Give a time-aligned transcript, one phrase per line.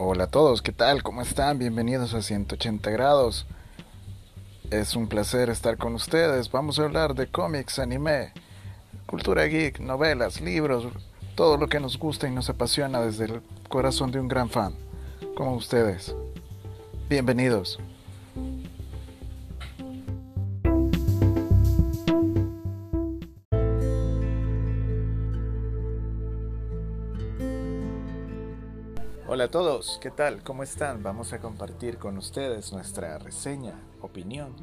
[0.00, 1.02] Hola a todos, ¿qué tal?
[1.02, 1.58] ¿Cómo están?
[1.58, 3.46] Bienvenidos a 180 grados.
[4.70, 6.52] Es un placer estar con ustedes.
[6.52, 8.32] Vamos a hablar de cómics, anime,
[9.06, 10.86] cultura geek, novelas, libros,
[11.34, 14.72] todo lo que nos gusta y nos apasiona desde el corazón de un gran fan,
[15.34, 16.14] como ustedes.
[17.08, 17.80] Bienvenidos.
[29.48, 30.42] A todos, ¿qué tal?
[30.42, 31.02] ¿Cómo están?
[31.02, 34.54] Vamos a compartir con ustedes nuestra reseña, opinión,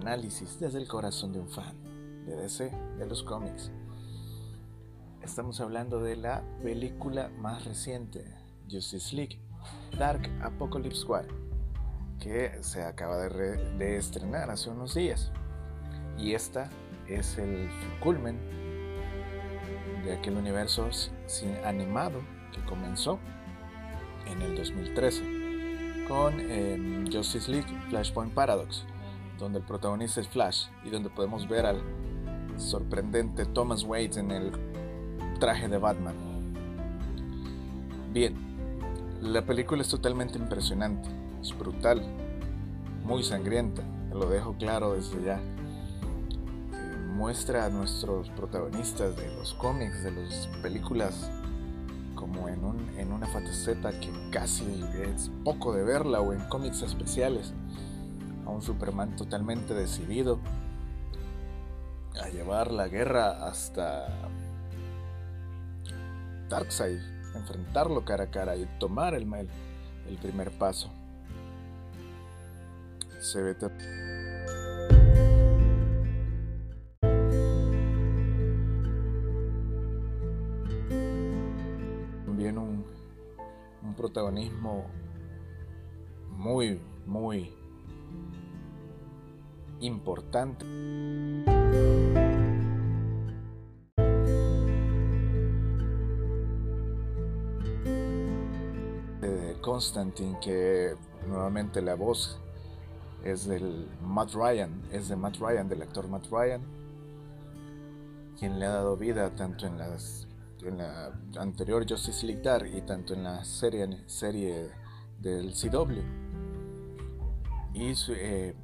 [0.00, 1.76] análisis desde el corazón de un fan
[2.24, 3.70] de DC, de los cómics.
[5.22, 8.24] Estamos hablando de la película más reciente,
[8.70, 9.42] Justice League,
[9.98, 11.26] Dark Apocalypse War,
[12.18, 15.32] que se acaba de, estrenar hace unos días.
[16.16, 16.70] Y esta
[17.06, 17.68] es el
[18.00, 18.38] culmen
[20.02, 20.88] de aquel universo
[21.66, 22.22] animado
[22.54, 23.18] que comenzó
[24.26, 25.44] en el 2013
[26.08, 28.84] con em, Justice League Flashpoint Paradox,
[29.38, 31.82] donde el protagonista es Flash y donde podemos ver al
[32.56, 34.52] sorprendente Thomas Wade en el
[35.38, 36.14] traje de Batman.
[38.12, 38.34] Bien,
[39.20, 41.08] la película es totalmente impresionante,
[41.40, 42.02] es brutal,
[43.04, 45.40] muy sangrienta, lo dejo claro desde ya.
[45.40, 51.30] Eh, muestra a nuestros protagonistas de los cómics, de las películas
[52.14, 56.82] como en, un, en una faceta que casi es poco de verla o en cómics
[56.82, 57.52] especiales.
[58.46, 60.38] A un Superman totalmente decidido
[62.22, 64.06] a llevar la guerra hasta
[66.48, 67.00] Darkseid,
[67.34, 69.26] enfrentarlo cara a cara y tomar el,
[70.08, 70.92] el primer paso.
[73.20, 73.54] Se ve
[86.30, 87.52] muy, muy
[89.80, 90.64] importante.
[99.20, 100.94] De Constantine, que
[101.26, 102.40] nuevamente la voz
[103.22, 106.60] es del Matt Ryan, es de Matt Ryan, del actor Matt Ryan,
[108.38, 110.26] quien le ha dado vida tanto en las
[110.68, 114.70] en la anterior Justice League y tanto en la serie, serie
[115.20, 116.00] del CW.
[117.74, 118.54] Y eh,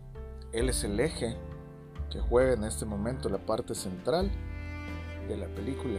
[0.52, 1.36] él es el eje
[2.10, 4.30] que juega en este momento la parte central
[5.28, 5.98] de la película.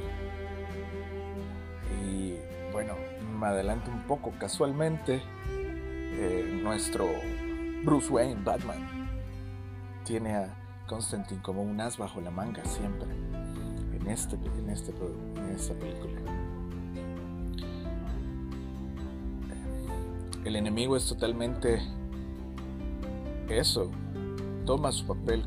[2.05, 2.35] Y
[2.71, 2.95] bueno,
[3.39, 5.21] me adelanto un poco casualmente.
[5.49, 7.07] Eh, nuestro
[7.83, 9.09] Bruce Wayne, Batman,
[10.05, 13.30] tiene a Constantine como un as bajo la manga siempre
[14.01, 16.21] en, este, en, este, en esta película.
[20.43, 21.79] El enemigo es totalmente
[23.49, 23.91] eso.
[24.65, 25.43] Toma su papel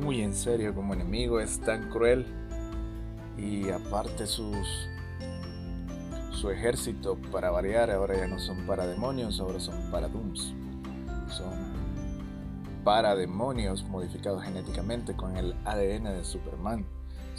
[0.00, 2.26] muy en serio como enemigo, es tan cruel
[3.36, 4.88] y aparte sus
[6.30, 10.52] su ejército para variar ahora ya no son para demonios, ahora son para dooms.
[11.28, 11.74] Son
[12.84, 16.84] para demonios modificados genéticamente con el ADN de Superman.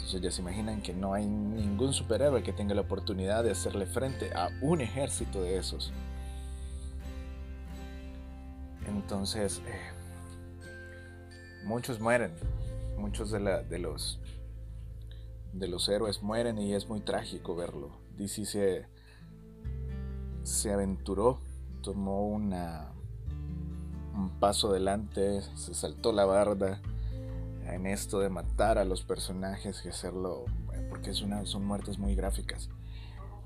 [0.06, 3.86] Entonces ya se imaginan que no hay ningún superhéroe que tenga la oportunidad de hacerle
[3.86, 5.92] frente a un ejército de esos.
[8.86, 9.80] Entonces, eh,
[11.64, 12.30] muchos mueren,
[12.96, 13.40] muchos de,
[13.80, 14.20] los
[15.52, 17.90] de los héroes mueren y es muy trágico verlo.
[18.16, 18.86] DC se,
[20.44, 21.40] se aventuró,
[21.82, 22.92] tomó una,
[24.14, 26.80] un paso adelante, se saltó la barda
[27.68, 31.98] en esto de matar a los personajes y hacerlo, eh, porque es una, son muertes
[31.98, 32.68] muy gráficas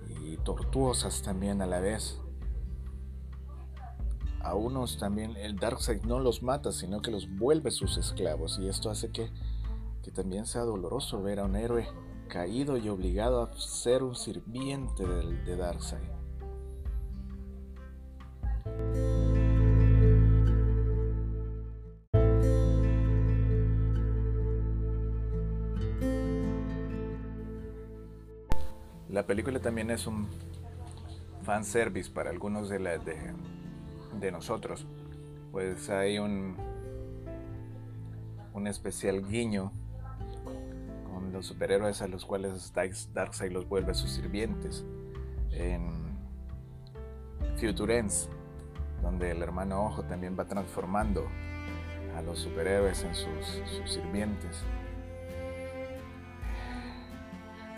[0.09, 2.21] y tortuosas también a la vez.
[4.43, 8.69] A unos también el Darkseid no los mata, sino que los vuelve sus esclavos y
[8.69, 9.31] esto hace que,
[10.03, 11.87] que también sea doloroso ver a un héroe
[12.29, 16.20] caído y obligado a ser un sirviente de, de Darkseid.
[29.11, 30.29] La película también es un
[31.43, 32.79] fanservice para algunos de,
[34.21, 34.87] de, nosotros.
[35.51, 36.57] Pues hay un,
[38.55, 39.73] un especial guiño
[41.13, 42.73] con los superhéroes a los cuales
[43.13, 44.85] Darkseid los vuelve sus sirvientes.
[45.51, 46.17] En
[47.57, 48.29] Future Ends,
[49.03, 51.27] donde el hermano Ojo también va transformando
[52.17, 54.63] a los superhéroes en sus sirvientes.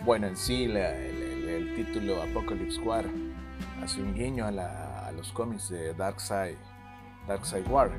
[0.04, 3.04] Bueno, en sí el, título Apocalypse War
[3.82, 6.56] hace un guiño a los cómics de Darkseid,
[7.28, 7.93] Darkseid War,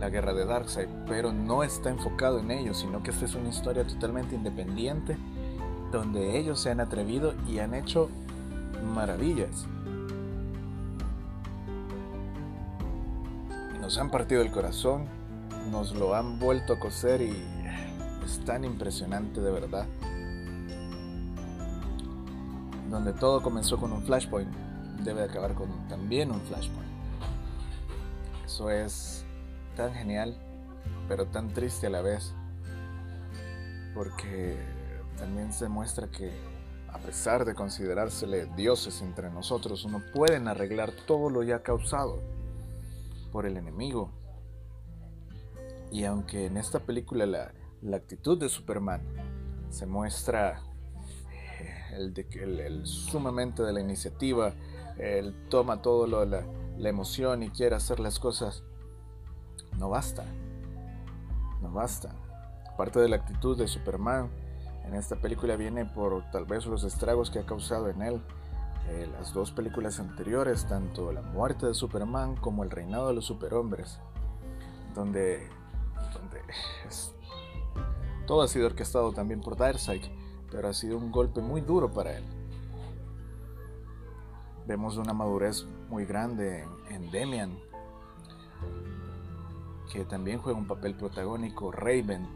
[0.00, 3.50] la guerra de Darkseid, pero no está enfocado en ellos, sino que esta es una
[3.50, 5.18] historia totalmente independiente
[5.92, 8.08] donde ellos se han atrevido y han hecho
[8.94, 9.66] maravillas.
[13.78, 15.04] Nos han partido el corazón,
[15.70, 17.36] nos lo han vuelto a coser y
[18.24, 19.86] es tan impresionante de verdad.
[22.92, 24.54] Donde todo comenzó con un flashpoint,
[25.02, 26.92] debe acabar con también un flashpoint.
[28.44, 29.24] Eso es
[29.74, 30.36] tan genial,
[31.08, 32.34] pero tan triste a la vez.
[33.94, 34.58] Porque
[35.16, 36.32] también se muestra que
[36.88, 42.20] a pesar de considerársele dioses entre nosotros, no pueden arreglar todo lo ya causado
[43.32, 44.10] por el enemigo.
[45.90, 49.00] Y aunque en esta película la, la actitud de Superman
[49.70, 50.62] se muestra
[51.92, 54.54] el, el, el, sumamente de la iniciativa,
[54.98, 56.44] él toma todo lo, la,
[56.78, 58.64] la emoción y quiere hacer las cosas,
[59.78, 60.24] no basta.
[61.60, 62.14] No basta.
[62.76, 64.30] Parte de la actitud de Superman
[64.84, 68.20] en esta película viene por tal vez los estragos que ha causado en él
[68.88, 73.24] eh, las dos películas anteriores, tanto La muerte de Superman como El reinado de los
[73.24, 74.00] superhombres,
[74.94, 75.48] donde,
[76.12, 76.40] donde
[78.26, 80.02] todo ha sido orquestado también por Darkseid,
[80.52, 82.24] pero ha sido un golpe muy duro para él.
[84.66, 87.58] Vemos una madurez muy grande en, Demian,
[89.90, 92.28] que también juega un papel protagónico, Raven,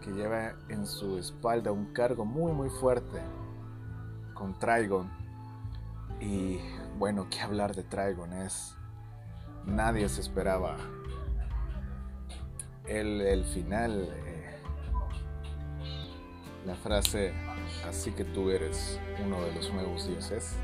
[0.00, 3.20] que lleva en su espalda un cargo muy muy fuerte
[4.32, 5.10] con Trigon.
[6.20, 6.58] Y
[6.98, 8.74] bueno, qué hablar de Trigon es...
[9.66, 10.76] Nadie se esperaba
[12.86, 14.08] el, el final.
[16.68, 17.32] La frase,
[17.88, 20.54] así que tú eres uno de los nuevos dioses.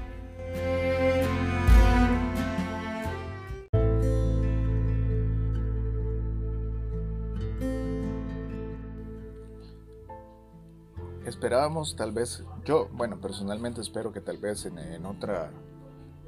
[11.24, 15.50] esperábamos tal vez, yo, bueno, personalmente espero que tal vez en, en, otra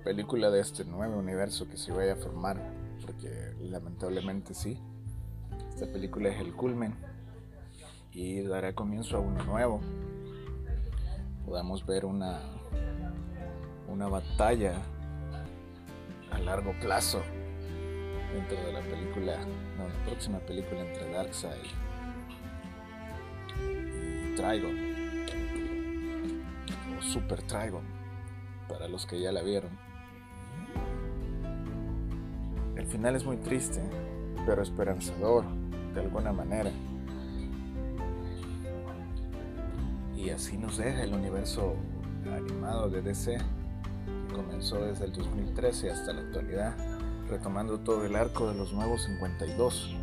[0.05, 2.73] película de este nuevo universo que se vaya a formar,
[3.05, 4.81] porque lamentablemente sí,
[5.69, 6.95] esta película es el culmen
[8.17, 9.83] y dará comienzo a uno nuevo.
[11.45, 12.41] Podamos ver una,
[13.89, 14.81] una batalla
[16.33, 17.21] a largo plazo
[18.33, 21.63] dentro de la película, la próxima película entre Darkseid
[23.61, 24.77] y Trigon
[26.99, 27.85] o Super Trigon
[28.67, 29.79] para los que ya la vieron.
[32.77, 33.83] El final es muy triste,
[34.47, 35.45] pero esperanzador
[35.93, 36.71] de alguna manera.
[40.37, 41.77] Así nos deja el universo
[42.31, 43.39] animado de DC,
[44.29, 46.75] que comenzó desde el 2013 hasta la actualidad,
[47.31, 49.97] retomando todo el arco de los nuevos 52.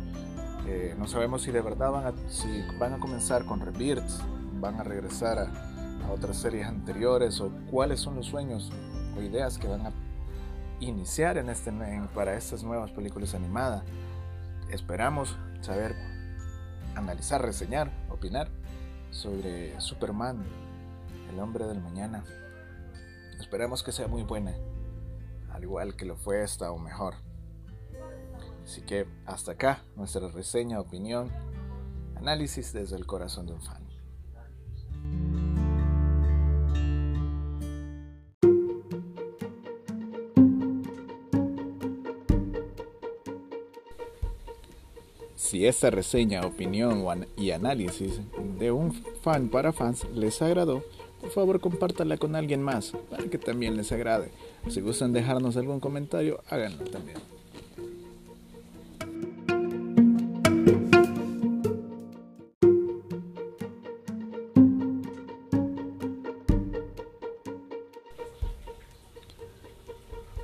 [0.66, 4.10] Eh, no sabemos si de verdad van a, si van a comenzar con Rebirth,
[4.60, 8.72] van a regresar a, a otras series anteriores o cuáles son los sueños
[9.16, 9.92] o ideas que van a
[10.80, 11.72] iniciar en este,
[12.12, 13.84] para estas nuevas películas animadas.
[14.68, 15.94] Esperamos saber,
[16.96, 18.48] analizar, reseñar, opinar
[19.14, 20.44] sobre Superman,
[21.30, 22.24] el hombre del mañana.
[23.38, 24.54] Esperamos que sea muy buena,
[25.52, 27.14] al igual que lo fue esta o mejor.
[28.64, 31.30] Así que hasta acá nuestra reseña, opinión,
[32.16, 33.83] análisis desde el corazón de un fan.
[45.44, 47.04] Si esta reseña, opinión
[47.36, 48.18] y análisis
[48.58, 50.82] de un fan para fans les agradó,
[51.20, 54.30] por favor compártala con alguien más para que también les agrade.
[54.70, 57.18] Si gustan dejarnos algún comentario, háganlo también.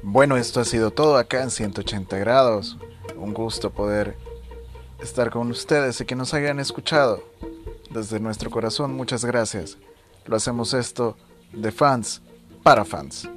[0.02, 2.76] Bueno, esto ha sido todo acá en 180 grados.
[3.16, 4.14] Un gusto poder
[5.02, 7.22] estar con ustedes y que nos hayan escuchado.
[7.90, 9.78] Desde nuestro corazón, muchas gracias.
[10.26, 11.16] Lo hacemos esto
[11.52, 12.22] de fans
[12.62, 13.28] para fans.